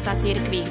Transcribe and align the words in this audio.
života 0.00 0.16
cirkvi. 0.16 0.64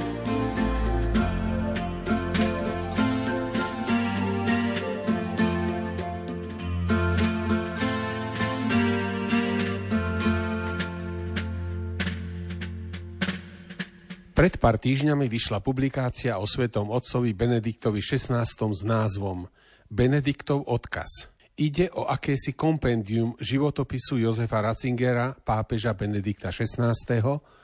Pred 14.34 14.56
pár 14.58 14.82
týždňami 14.82 15.30
vyšla 15.30 15.62
publikácia 15.62 16.42
o 16.42 16.50
svetom 16.50 16.90
otcovi 16.90 17.38
Benediktovi 17.38 18.02
XVI 18.02 18.42
s 18.50 18.82
názvom 18.82 19.46
Benediktov 19.94 20.66
odkaz. 20.66 21.30
Ide 21.60 21.92
o 22.00 22.08
akési 22.08 22.56
kompendium 22.56 23.36
životopisu 23.36 24.16
Jozefa 24.16 24.64
Ratzingera, 24.64 25.36
pápeža 25.36 25.92
Benedikta 25.92 26.56
XVI, 26.56 26.96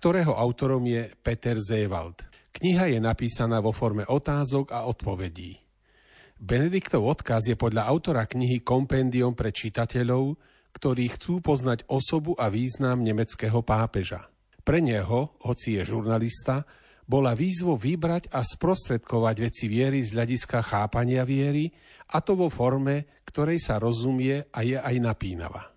ktorého 0.03 0.35
autorom 0.35 0.83
je 0.83 1.15
Peter 1.23 1.55
Zewald. 1.55 2.19
Kniha 2.51 2.91
je 2.91 2.99
napísaná 2.99 3.63
vo 3.63 3.71
forme 3.71 4.03
otázok 4.03 4.75
a 4.75 4.83
odpovedí. 4.83 5.55
Benediktov 6.35 7.07
odkaz 7.07 7.47
je 7.47 7.55
podľa 7.55 7.87
autora 7.87 8.27
knihy 8.27 8.67
kompendium 8.67 9.31
pre 9.31 9.55
čitateľov, 9.55 10.35
ktorí 10.75 11.15
chcú 11.15 11.39
poznať 11.39 11.87
osobu 11.87 12.35
a 12.35 12.51
význam 12.51 12.99
nemeckého 12.99 13.63
pápeža. 13.63 14.27
Pre 14.67 14.83
neho, 14.83 15.39
hoci 15.47 15.79
je 15.79 15.87
žurnalista, 15.87 16.67
bola 17.07 17.31
výzvo 17.31 17.79
vybrať 17.79 18.33
a 18.33 18.43
sprostredkovať 18.43 19.35
veci 19.39 19.71
viery 19.71 20.03
z 20.03 20.19
hľadiska 20.19 20.59
chápania 20.67 21.23
viery, 21.23 21.71
a 22.11 22.21
to 22.21 22.37
vo 22.37 22.51
forme, 22.51 23.23
ktorej 23.35 23.59
sa 23.59 23.83
rozumie 23.83 24.47
a 24.47 24.63
je 24.63 24.79
aj 24.79 24.95
napínava. 25.03 25.67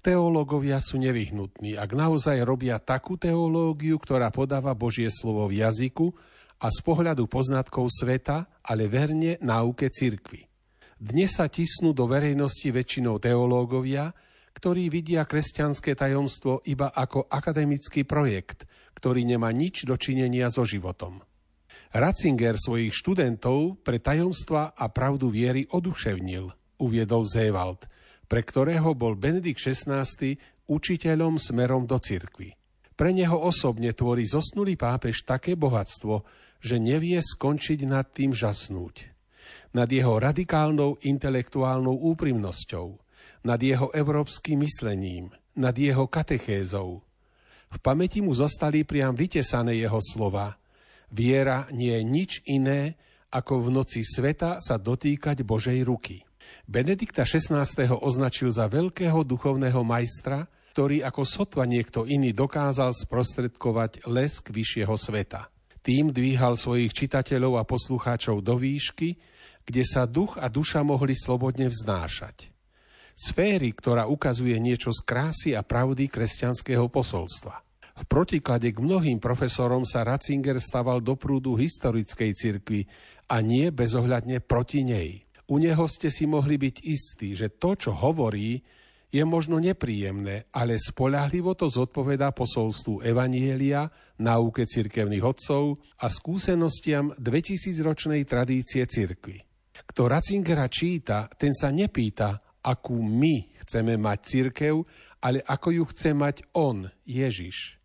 Teológovia 0.00 0.80
sú 0.80 0.96
nevyhnutní, 0.96 1.76
ak 1.76 1.92
naozaj 1.92 2.40
robia 2.40 2.80
takú 2.80 3.20
teológiu, 3.20 4.00
ktorá 4.00 4.32
podáva 4.32 4.72
Božie 4.72 5.12
slovo 5.12 5.44
v 5.44 5.60
jazyku 5.60 6.08
a 6.56 6.72
z 6.72 6.78
pohľadu 6.80 7.28
poznatkov 7.28 7.92
sveta, 7.92 8.48
ale 8.64 8.88
verne 8.88 9.36
náuke 9.44 9.92
cirkvy. 9.92 10.48
Dnes 10.96 11.36
sa 11.36 11.52
tisnú 11.52 11.92
do 11.92 12.08
verejnosti 12.08 12.72
väčšinou 12.72 13.20
teológovia, 13.20 14.16
ktorí 14.56 14.88
vidia 14.88 15.28
kresťanské 15.28 15.92
tajomstvo 15.92 16.64
iba 16.64 16.96
ako 16.96 17.28
akademický 17.28 18.08
projekt, 18.08 18.64
ktorý 18.96 19.28
nemá 19.28 19.52
nič 19.52 19.84
dočinenia 19.84 20.48
so 20.48 20.64
životom. 20.64 21.20
Ratzinger 21.92 22.56
svojich 22.56 22.96
študentov 22.96 23.84
pre 23.84 24.00
tajomstva 24.00 24.72
a 24.72 24.88
pravdu 24.88 25.28
viery 25.28 25.68
oduševnil, 25.68 26.61
uviedol 26.80 27.26
Zewald, 27.28 27.84
pre 28.30 28.40
ktorého 28.40 28.96
bol 28.96 29.18
Benedikt 29.18 29.60
XVI 29.60 30.06
učiteľom 30.70 31.36
smerom 31.36 31.84
do 31.84 32.00
cirkvy. 32.00 32.56
Pre 32.92 33.10
neho 33.10 33.36
osobne 33.36 33.92
tvorí 33.96 34.28
zosnulý 34.28 34.76
pápež 34.76 35.26
také 35.26 35.56
bohatstvo, 35.58 36.22
že 36.62 36.78
nevie 36.78 37.18
skončiť 37.18 37.84
nad 37.88 38.06
tým 38.14 38.30
žasnúť. 38.30 39.10
Nad 39.74 39.88
jeho 39.90 40.20
radikálnou 40.20 41.00
intelektuálnou 41.02 41.96
úprimnosťou, 42.14 42.86
nad 43.42 43.58
jeho 43.58 43.90
európskym 43.90 44.62
myslením, 44.62 45.34
nad 45.58 45.74
jeho 45.74 46.06
katechézou. 46.06 47.02
V 47.72 47.78
pamäti 47.80 48.20
mu 48.20 48.36
zostali 48.36 48.84
priam 48.84 49.16
vytesané 49.16 49.80
jeho 49.80 49.98
slova. 49.98 50.54
Viera 51.08 51.66
nie 51.72 51.92
je 51.92 52.02
nič 52.04 52.32
iné, 52.46 52.96
ako 53.32 53.66
v 53.66 53.68
noci 53.72 54.04
sveta 54.04 54.60
sa 54.60 54.76
dotýkať 54.76 55.40
Božej 55.40 55.80
ruky. 55.88 56.20
Benedikta 56.68 57.22
XVI. 57.28 57.64
označil 58.00 58.52
za 58.52 58.68
veľkého 58.70 59.22
duchovného 59.26 59.82
majstra, 59.82 60.46
ktorý 60.72 61.04
ako 61.04 61.22
sotva 61.24 61.68
niekto 61.68 62.08
iný 62.08 62.32
dokázal 62.32 62.96
sprostredkovať 62.96 64.08
lesk 64.08 64.48
vyššieho 64.48 64.96
sveta. 64.96 65.52
Tým 65.82 66.14
dvíhal 66.14 66.56
svojich 66.56 66.94
čitateľov 66.94 67.60
a 67.60 67.68
poslucháčov 67.68 68.40
do 68.40 68.56
výšky, 68.56 69.18
kde 69.66 69.82
sa 69.82 70.08
duch 70.08 70.38
a 70.38 70.46
duša 70.46 70.80
mohli 70.86 71.12
slobodne 71.12 71.68
vznášať 71.68 72.52
sféry, 73.14 73.72
ktorá 73.72 74.08
ukazuje 74.08 74.56
niečo 74.58 74.90
z 74.90 75.00
krásy 75.04 75.50
a 75.52 75.62
pravdy 75.62 76.08
kresťanského 76.08 76.88
posolstva. 76.88 77.60
V 77.92 78.04
protiklade 78.08 78.72
k 78.72 78.78
mnohým 78.80 79.20
profesorom 79.20 79.84
sa 79.84 80.02
Ratzinger 80.02 80.58
staval 80.58 81.04
do 81.04 81.14
prúdu 81.14 81.54
historickej 81.54 82.32
cirkvi 82.32 82.88
a 83.28 83.44
nie 83.44 83.68
bezohľadne 83.68 84.40
proti 84.40 84.82
nej. 84.82 85.22
U 85.52 85.60
neho 85.60 85.84
ste 85.84 86.08
si 86.08 86.24
mohli 86.24 86.56
byť 86.56 86.76
istí, 86.80 87.36
že 87.36 87.52
to, 87.52 87.76
čo 87.76 87.92
hovorí, 87.92 88.64
je 89.12 89.20
možno 89.28 89.60
nepríjemné, 89.60 90.48
ale 90.48 90.80
spolahlivo 90.80 91.52
to 91.52 91.68
zodpovedá 91.68 92.32
posolstvu 92.32 93.04
Evanielia, 93.04 93.84
náuke 94.24 94.64
cirkevných 94.64 95.20
odcov 95.20 95.76
a 96.00 96.08
skúsenostiam 96.08 97.12
2000-ročnej 97.20 98.24
tradície 98.24 98.88
cirkvy. 98.88 99.44
Kto 99.84 100.08
Ratzingera 100.08 100.72
číta, 100.72 101.28
ten 101.36 101.52
sa 101.52 101.68
nepýta, 101.68 102.56
akú 102.64 103.04
my 103.04 103.52
chceme 103.60 104.00
mať 104.00 104.18
církev, 104.24 104.80
ale 105.20 105.44
ako 105.44 105.68
ju 105.68 105.84
chce 105.92 106.10
mať 106.16 106.36
on, 106.56 106.88
Ježiš. 107.04 107.76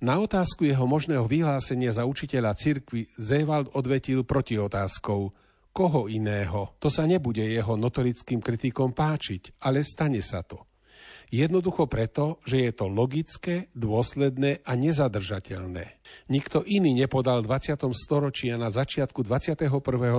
Na 0.00 0.16
otázku 0.24 0.64
jeho 0.64 0.88
možného 0.88 1.28
vyhlásenia 1.28 1.92
za 1.92 2.08
učiteľa 2.08 2.56
cirkvy 2.56 3.12
Zewald 3.20 3.76
odvetil 3.76 4.24
proti 4.24 4.56
otázkou 4.56 5.43
koho 5.74 6.06
iného. 6.06 6.78
To 6.78 6.86
sa 6.86 7.02
nebude 7.02 7.42
jeho 7.42 7.74
notorickým 7.74 8.38
kritikom 8.38 8.94
páčiť, 8.94 9.58
ale 9.66 9.82
stane 9.82 10.22
sa 10.22 10.46
to. 10.46 10.62
Jednoducho 11.34 11.90
preto, 11.90 12.38
že 12.46 12.62
je 12.62 12.72
to 12.78 12.86
logické, 12.86 13.66
dôsledné 13.74 14.62
a 14.62 14.72
nezadržateľné. 14.78 15.84
Nikto 16.30 16.62
iný 16.62 16.94
nepodal 16.94 17.42
v 17.42 17.58
20. 17.58 17.90
storočí 17.90 18.54
a 18.54 18.56
na 18.60 18.70
začiatku 18.70 19.26
21. 19.26 19.66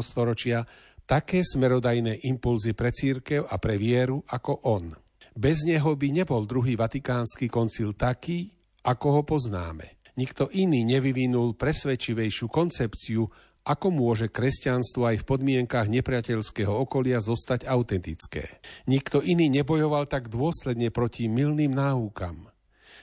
storočia 0.03 0.67
také 1.07 1.39
smerodajné 1.39 2.19
impulzy 2.27 2.75
pre 2.75 2.91
církev 2.91 3.47
a 3.47 3.55
pre 3.55 3.79
vieru 3.79 4.27
ako 4.27 4.67
on. 4.67 4.91
Bez 5.31 5.63
neho 5.63 5.95
by 5.95 6.07
nebol 6.11 6.43
druhý 6.43 6.75
vatikánsky 6.75 7.47
koncil 7.47 7.95
taký, 7.95 8.51
ako 8.83 9.07
ho 9.15 9.21
poznáme. 9.23 9.95
Nikto 10.19 10.51
iný 10.51 10.83
nevyvinul 10.83 11.59
presvedčivejšiu 11.59 12.47
koncepciu, 12.47 13.27
ako 13.65 13.89
môže 13.89 14.29
kresťanstvo 14.29 15.09
aj 15.09 15.25
v 15.25 15.27
podmienkach 15.27 15.89
nepriateľského 15.89 16.69
okolia 16.69 17.17
zostať 17.17 17.65
autentické. 17.65 18.61
Nikto 18.85 19.25
iný 19.25 19.49
nebojoval 19.49 20.05
tak 20.05 20.29
dôsledne 20.29 20.93
proti 20.93 21.25
milným 21.25 21.73
náukam. 21.73 22.53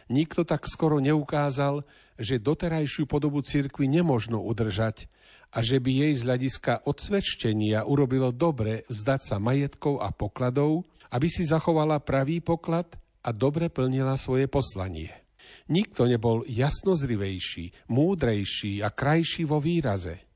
Nikto 0.07 0.47
tak 0.47 0.71
skoro 0.71 1.03
neukázal, 1.03 1.83
že 2.15 2.39
doterajšiu 2.39 3.11
podobu 3.11 3.43
cirkvi 3.43 3.91
nemožno 3.91 4.39
udržať, 4.39 5.11
a 5.53 5.61
že 5.61 5.77
by 5.79 6.09
jej 6.09 6.13
z 6.17 6.23
hľadiska 6.25 6.89
odsvedčenia 6.89 7.85
urobilo 7.85 8.33
dobre 8.33 8.89
vzdať 8.89 9.21
sa 9.21 9.37
majetkov 9.37 10.01
a 10.01 10.09
pokladov, 10.09 10.89
aby 11.13 11.29
si 11.29 11.45
zachovala 11.45 12.01
pravý 12.01 12.41
poklad 12.41 12.89
a 13.21 13.31
dobre 13.37 13.69
plnila 13.69 14.17
svoje 14.17 14.49
poslanie. 14.49 15.13
Nikto 15.69 16.09
nebol 16.09 16.49
jasnozrivejší, 16.49 17.93
múdrejší 17.93 18.81
a 18.81 18.89
krajší 18.89 19.45
vo 19.45 19.61
výraze. 19.61 20.32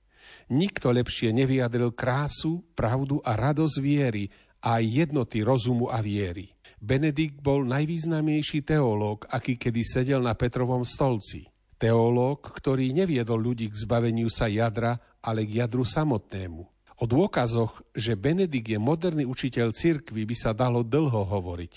Nikto 0.47 0.95
lepšie 0.95 1.35
nevyjadril 1.35 1.91
krásu, 1.91 2.63
pravdu 2.79 3.19
a 3.27 3.35
radosť 3.35 3.77
viery 3.83 4.31
a 4.63 4.79
jednoty 4.79 5.43
rozumu 5.43 5.91
a 5.91 5.99
viery. 5.99 6.55
Benedikt 6.79 7.43
bol 7.43 7.67
najvýznamnejší 7.67 8.63
teológ, 8.63 9.27
aký 9.27 9.59
kedy 9.59 9.83
sedel 9.83 10.23
na 10.23 10.39
Petrovom 10.39 10.87
stolci. 10.87 11.51
Teológ, 11.77 12.47
ktorý 12.47 12.95
neviedol 12.95 13.43
ľudí 13.43 13.67
k 13.69 13.77
zbaveniu 13.77 14.31
sa 14.31 14.47
jadra, 14.47 15.19
ale 15.19 15.43
k 15.43 15.67
jadru 15.67 15.83
samotnému. 15.83 16.63
O 16.97 17.05
dôkazoch, 17.05 17.83
že 17.93 18.17
Benedikt 18.17 18.71
je 18.71 18.79
moderný 18.81 19.27
učiteľ 19.27 19.75
cirkvy, 19.75 20.25
by 20.25 20.37
sa 20.39 20.55
dalo 20.55 20.87
dlho 20.87 21.27
hovoriť. 21.27 21.75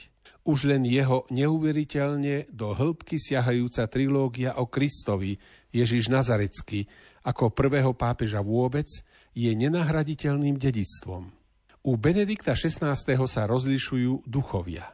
Už 0.47 0.71
len 0.71 0.87
jeho 0.87 1.27
neuveriteľne 1.27 2.47
do 2.53 2.71
hĺbky 2.71 3.19
siahajúca 3.19 3.89
trilógia 3.91 4.55
o 4.55 4.69
Kristovi, 4.69 5.35
Ježiš 5.75 6.07
Nazarecký, 6.07 6.87
ako 7.29 7.53
prvého 7.53 7.93
pápeža 7.93 8.41
vôbec, 8.41 8.89
je 9.37 9.51
nenahraditeľným 9.53 10.57
dedictvom. 10.57 11.29
U 11.85 11.91
Benedikta 11.95 12.57
XVI. 12.57 12.97
sa 13.29 13.41
rozlišujú 13.45 14.25
duchovia. 14.25 14.89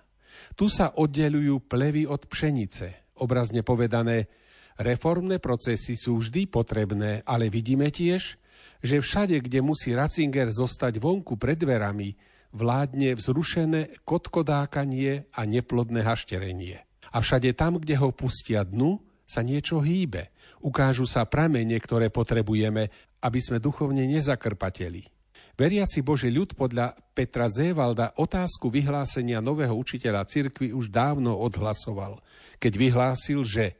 Tu 0.59 0.67
sa 0.67 0.91
oddelujú 0.91 1.63
plevy 1.63 2.03
od 2.03 2.27
pšenice, 2.27 3.15
obrazne 3.23 3.63
povedané, 3.63 4.27
Reformné 4.75 5.39
procesy 5.39 5.95
sú 5.95 6.19
vždy 6.19 6.51
potrebné, 6.51 7.23
ale 7.23 7.47
vidíme 7.47 7.87
tiež, 7.87 8.35
že 8.83 8.99
všade, 8.99 9.39
kde 9.39 9.63
musí 9.63 9.95
Ratzinger 9.95 10.51
zostať 10.51 10.99
vonku 10.99 11.39
pred 11.39 11.55
dverami, 11.55 12.11
vládne 12.51 13.15
vzrušené 13.15 14.03
kotkodákanie 14.03 15.31
a 15.31 15.41
neplodné 15.47 16.03
hašterenie. 16.03 16.83
A 17.15 17.23
všade 17.23 17.55
tam, 17.55 17.79
kde 17.79 17.95
ho 17.95 18.11
pustia 18.11 18.67
dnu, 18.67 18.99
sa 19.23 19.39
niečo 19.39 19.79
hýbe. 19.79 20.34
Ukážu 20.65 21.05
sa 21.05 21.29
pramene, 21.29 21.77
ktoré 21.77 22.09
potrebujeme, 22.09 22.89
aby 23.21 23.37
sme 23.37 23.61
duchovne 23.61 24.09
nezakrpateli. 24.09 25.05
Veriaci 25.55 26.01
Boží 26.01 26.33
ľud 26.33 26.57
podľa 26.57 26.97
Petra 27.13 27.47
Zévalda 27.47 28.17
otázku 28.17 28.73
vyhlásenia 28.73 29.39
nového 29.45 29.77
učiteľa 29.77 30.25
cirkvi 30.25 30.73
už 30.73 30.89
dávno 30.89 31.37
odhlasoval, 31.37 32.19
keď 32.57 32.73
vyhlásil, 32.75 33.45
že 33.45 33.77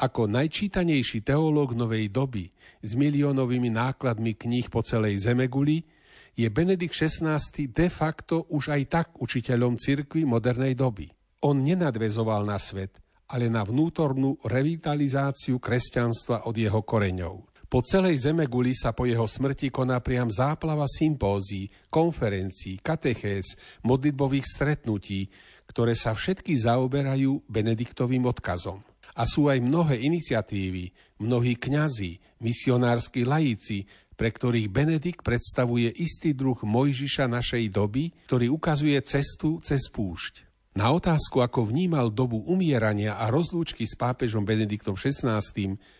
Ako 0.00 0.32
najčítanejší 0.32 1.20
teológ 1.20 1.76
novej 1.76 2.08
doby 2.08 2.48
s 2.80 2.96
miliónovými 2.96 3.68
nákladmi 3.68 4.32
kníh 4.32 4.72
po 4.72 4.80
celej 4.80 5.20
Zemeguli 5.20 5.84
je 6.32 6.48
Benedikt 6.48 6.96
XVI 6.96 7.36
de 7.68 7.88
facto 7.92 8.48
už 8.48 8.72
aj 8.72 8.82
tak 8.88 9.06
učiteľom 9.20 9.76
cirkvi 9.76 10.24
modernej 10.24 10.72
doby. 10.72 11.04
On 11.44 11.52
nenadvezoval 11.52 12.48
na 12.48 12.56
svet, 12.56 12.96
ale 13.30 13.46
na 13.46 13.62
vnútornú 13.62 14.42
revitalizáciu 14.42 15.62
kresťanstva 15.62 16.50
od 16.50 16.54
jeho 16.58 16.82
koreňov. 16.82 17.50
Po 17.70 17.86
celej 17.86 18.26
Zemeguli 18.26 18.74
sa 18.74 18.90
po 18.90 19.06
jeho 19.06 19.30
smrti 19.30 19.70
koná 19.70 20.02
priam 20.02 20.26
záplava 20.26 20.90
sympózií, 20.90 21.70
konferencií, 21.86 22.82
katechéz, 22.82 23.54
modlitbových 23.86 24.42
stretnutí, 24.42 25.30
ktoré 25.70 25.94
sa 25.94 26.10
všetky 26.18 26.50
zaoberajú 26.58 27.46
Benediktovým 27.46 28.26
odkazom. 28.26 28.82
A 29.14 29.22
sú 29.22 29.46
aj 29.46 29.62
mnohé 29.62 30.02
iniciatívy, 30.02 30.90
mnohí 31.22 31.54
kňazi, 31.54 32.42
misionársky 32.42 33.22
laici, 33.22 33.86
pre 34.18 34.34
ktorých 34.34 34.66
Benedikt 34.66 35.22
predstavuje 35.22 35.94
istý 35.94 36.34
druh 36.34 36.58
Mojžiša 36.58 37.30
našej 37.30 37.70
doby, 37.70 38.10
ktorý 38.26 38.50
ukazuje 38.50 38.98
cestu 39.06 39.62
cez 39.62 39.86
púšť. 39.94 40.49
Na 40.70 40.94
otázku, 40.94 41.42
ako 41.42 41.66
vnímal 41.66 42.14
dobu 42.14 42.46
umierania 42.46 43.18
a 43.18 43.26
rozlúčky 43.26 43.82
s 43.82 43.98
pápežom 43.98 44.46
Benediktom 44.46 44.94
XVI, 44.94 45.42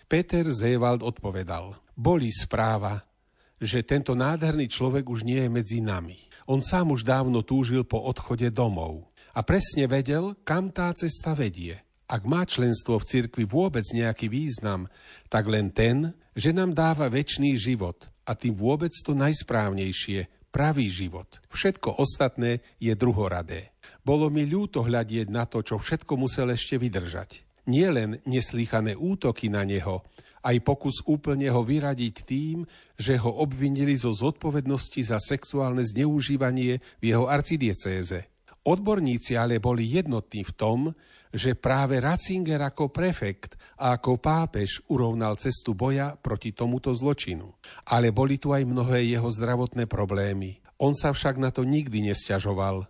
Peter 0.06 0.46
Zewald 0.46 1.02
odpovedal. 1.02 1.75
Boli 1.99 2.31
správa, 2.31 3.02
že 3.58 3.82
tento 3.82 4.14
nádherný 4.14 4.70
človek 4.70 5.11
už 5.11 5.26
nie 5.26 5.43
je 5.43 5.50
medzi 5.50 5.78
nami. 5.82 6.17
On 6.46 6.62
sám 6.62 6.94
už 6.94 7.02
dávno 7.02 7.43
túžil 7.43 7.82
po 7.82 7.99
odchode 7.99 8.46
domov 8.55 9.11
a 9.34 9.43
presne 9.43 9.90
vedel, 9.90 10.38
kam 10.46 10.70
tá 10.70 10.94
cesta 10.94 11.34
vedie– 11.34 11.78
ak 12.11 12.26
má 12.26 12.43
členstvo 12.43 12.99
v 12.99 13.06
cirkvi 13.06 13.46
vôbec 13.46 13.87
nejaký 13.87 14.26
význam, 14.26 14.90
tak 15.31 15.46
len 15.46 15.70
ten, 15.70 16.11
že 16.34 16.50
nám 16.50 16.75
dáva 16.75 17.06
väčší 17.06 17.55
život 17.55 18.11
a 18.26 18.34
tým 18.34 18.58
vôbec 18.58 18.90
to 19.06 19.14
najsprávnejšie, 19.14 20.26
pravý 20.50 20.90
život. 20.90 21.38
Všetko 21.55 22.02
ostatné 22.02 22.66
je 22.82 22.90
druhoradé. 22.99 23.70
Bolo 24.00 24.32
mi 24.32 24.49
ľúto 24.49 24.81
hľadieť 24.85 25.29
na 25.29 25.44
to, 25.44 25.61
čo 25.61 25.76
všetko 25.76 26.17
musel 26.17 26.52
ešte 26.52 26.81
vydržať. 26.81 27.44
Nie 27.69 27.93
len 27.93 28.25
neslýchané 28.25 28.97
útoky 28.97 29.52
na 29.52 29.62
neho, 29.62 30.02
aj 30.41 30.56
pokus 30.64 31.05
úplne 31.05 31.52
ho 31.52 31.61
vyradiť 31.61 32.14
tým, 32.25 32.64
že 32.97 33.20
ho 33.20 33.29
obvinili 33.44 33.93
zo 33.93 34.12
zodpovednosti 34.17 35.00
za 35.05 35.20
sexuálne 35.20 35.85
zneužívanie 35.85 36.81
v 37.00 37.05
jeho 37.05 37.29
arcidiecéze. 37.29 38.25
Odborníci 38.64 39.37
ale 39.37 39.61
boli 39.61 39.88
jednotní 39.88 40.44
v 40.44 40.52
tom, 40.56 40.81
že 41.31 41.55
práve 41.56 42.02
Ratzinger 42.02 42.61
ako 42.61 42.91
prefekt 42.91 43.55
a 43.79 43.97
ako 43.97 44.19
pápež 44.19 44.82
urovnal 44.91 45.38
cestu 45.38 45.76
boja 45.76 46.19
proti 46.19 46.50
tomuto 46.50 46.91
zločinu. 46.91 47.55
Ale 47.87 48.11
boli 48.11 48.37
tu 48.37 48.50
aj 48.50 48.67
mnohé 48.67 49.06
jeho 49.06 49.31
zdravotné 49.31 49.87
problémy. 49.87 50.58
On 50.81 50.97
sa 50.97 51.12
však 51.14 51.38
na 51.38 51.52
to 51.55 51.62
nikdy 51.62 52.11
nesťažoval. 52.11 52.88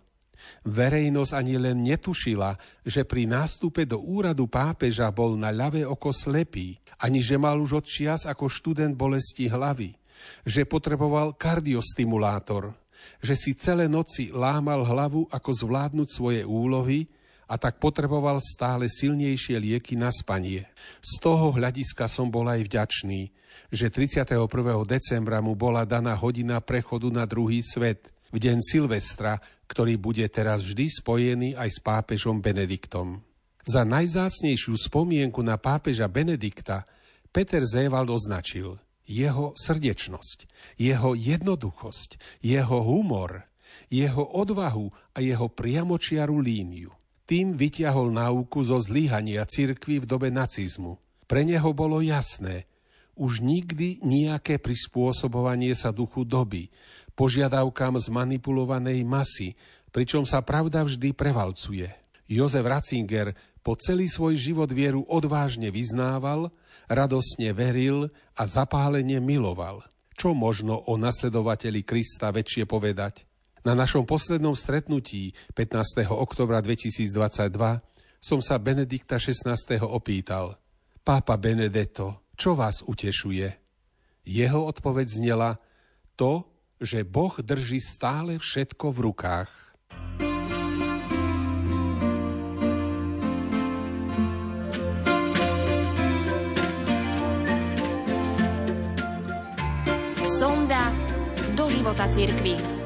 Verejnosť 0.67 1.33
ani 1.33 1.55
len 1.57 1.81
netušila, 1.81 2.55
že 2.85 3.05
pri 3.07 3.25
nástupe 3.25 3.87
do 3.87 3.97
úradu 3.99 4.45
pápeža 4.45 5.09
bol 5.09 5.33
na 5.33 5.49
ľavé 5.49 5.87
oko 5.87 6.13
slepý, 6.13 6.77
ani 7.01 7.23
že 7.23 7.39
mal 7.39 7.57
už 7.57 7.81
od 7.81 7.85
čias 7.85 8.29
ako 8.29 8.45
študent 8.45 8.93
bolesti 8.93 9.49
hlavy, 9.49 9.97
že 10.45 10.69
potreboval 10.69 11.33
kardiostimulátor, 11.33 12.77
že 13.17 13.33
si 13.33 13.57
celé 13.57 13.89
noci 13.89 14.29
lámal 14.29 14.85
hlavu, 14.85 15.25
ako 15.33 15.49
zvládnuť 15.49 16.07
svoje 16.09 16.41
úlohy, 16.45 17.09
a 17.51 17.59
tak 17.59 17.83
potreboval 17.83 18.39
stále 18.39 18.87
silnejšie 18.87 19.59
lieky 19.59 19.99
na 19.99 20.07
spanie. 20.07 20.63
Z 21.03 21.19
toho 21.19 21.51
hľadiska 21.51 22.07
som 22.07 22.31
bol 22.31 22.47
aj 22.47 22.63
vďačný, 22.63 23.27
že 23.67 23.91
31. 23.91 24.47
decembra 24.87 25.43
mu 25.43 25.51
bola 25.59 25.83
daná 25.83 26.15
hodina 26.15 26.63
prechodu 26.63 27.11
na 27.11 27.27
druhý 27.27 27.59
svet, 27.59 28.07
v 28.31 28.37
deň 28.39 28.57
Silvestra, 28.63 29.43
ktorý 29.71 29.95
bude 29.95 30.27
teraz 30.27 30.67
vždy 30.67 30.91
spojený 30.91 31.49
aj 31.55 31.69
s 31.71 31.79
pápežom 31.79 32.43
Benediktom. 32.43 33.23
Za 33.63 33.87
najzácnejšiu 33.87 34.75
spomienku 34.75 35.39
na 35.39 35.55
pápeža 35.55 36.11
Benedikta 36.11 36.83
Peter 37.31 37.63
Zévald 37.63 38.11
označil 38.11 38.75
jeho 39.07 39.55
srdečnosť, 39.55 40.51
jeho 40.75 41.15
jednoduchosť, 41.15 42.43
jeho 42.43 42.79
humor, 42.83 43.47
jeho 43.87 44.27
odvahu 44.35 44.91
a 45.15 45.23
jeho 45.23 45.47
priamočiarú 45.47 46.43
líniu. 46.43 46.91
Tým 47.23 47.55
vyťahol 47.55 48.11
náuku 48.11 48.59
zo 48.67 48.75
zlyhania 48.83 49.47
cirkvy 49.47 50.03
v 50.03 50.05
dobe 50.09 50.27
nacizmu. 50.27 50.99
Pre 51.31 51.41
neho 51.47 51.71
bolo 51.71 52.03
jasné, 52.03 52.67
už 53.15 53.39
nikdy 53.39 54.03
nejaké 54.03 54.59
prispôsobovanie 54.59 55.71
sa 55.75 55.95
duchu 55.95 56.27
doby, 56.27 56.67
požiadavkám 57.15 57.99
zmanipulovanej 57.99 59.03
masy, 59.03 59.57
pričom 59.91 60.23
sa 60.23 60.39
pravda 60.41 60.87
vždy 60.87 61.11
prevalcuje. 61.11 61.91
Jozef 62.31 62.63
Ratzinger 62.63 63.35
po 63.61 63.77
celý 63.77 64.09
svoj 64.09 64.39
život 64.39 64.71
vieru 64.71 65.05
odvážne 65.05 65.69
vyznával, 65.69 66.49
radosne 66.89 67.53
veril 67.53 68.09
a 68.33 68.43
zapálenie 68.47 69.21
miloval. 69.21 69.85
Čo 70.17 70.33
možno 70.33 70.79
o 70.89 70.97
nasledovateli 70.97 71.85
Krista 71.85 72.33
väčšie 72.33 72.65
povedať? 72.65 73.25
Na 73.61 73.77
našom 73.77 74.09
poslednom 74.09 74.57
stretnutí 74.57 75.37
15. 75.53 76.09
oktobra 76.09 76.65
2022 76.65 77.11
som 78.17 78.39
sa 78.41 78.57
Benedikta 78.57 79.21
XVI. 79.21 79.57
opýtal 79.85 80.57
Pápa 81.01 81.37
Benedetto, 81.37 82.33
čo 82.37 82.53
vás 82.57 82.85
utešuje? 82.85 83.49
Jeho 84.25 84.61
odpoveď 84.69 85.07
znela 85.09 85.57
to, 86.13 86.45
že 86.81 87.05
Boh 87.05 87.37
drží 87.37 87.77
stále 87.77 88.41
všetko 88.41 88.89
v 88.89 88.99
rukách. 89.05 89.51
Sonda 100.25 100.89
do 101.53 101.69
života 101.69 102.09
cirkvi. 102.09 102.80